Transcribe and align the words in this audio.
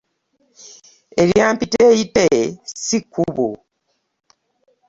Erya 1.21 1.45
mpiteyite 1.53 2.25
si 2.83 2.97
kkubo. 3.03 3.47